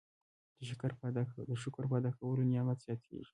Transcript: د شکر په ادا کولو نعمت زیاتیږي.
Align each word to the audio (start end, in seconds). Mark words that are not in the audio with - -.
د 0.57 0.59
شکر 1.59 1.81
په 1.87 1.95
ادا 2.01 2.11
کولو 2.19 2.41
نعمت 2.51 2.77
زیاتیږي. 2.85 3.29